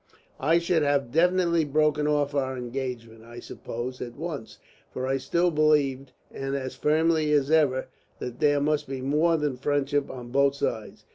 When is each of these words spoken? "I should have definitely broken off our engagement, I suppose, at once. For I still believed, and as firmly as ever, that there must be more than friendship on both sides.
"I 0.39 0.57
should 0.57 0.81
have 0.81 1.11
definitely 1.11 1.63
broken 1.63 2.07
off 2.07 2.33
our 2.33 2.57
engagement, 2.57 3.23
I 3.23 3.39
suppose, 3.39 4.01
at 4.01 4.15
once. 4.15 4.57
For 4.91 5.05
I 5.05 5.17
still 5.17 5.51
believed, 5.51 6.11
and 6.31 6.55
as 6.55 6.73
firmly 6.75 7.31
as 7.33 7.51
ever, 7.51 7.85
that 8.17 8.39
there 8.39 8.59
must 8.59 8.87
be 8.89 8.99
more 9.01 9.37
than 9.37 9.57
friendship 9.57 10.09
on 10.09 10.29
both 10.31 10.55
sides. 10.55 11.05